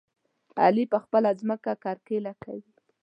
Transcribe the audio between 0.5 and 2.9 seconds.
علي په خپله ځمکه کرکيله کوي.